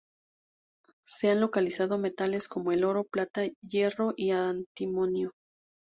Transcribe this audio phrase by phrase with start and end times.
[1.05, 5.33] Se han localizado metales como el oro, plata, hierro y antimonio.